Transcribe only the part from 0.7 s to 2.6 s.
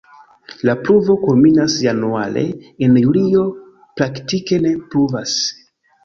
pluvo kulminas januare,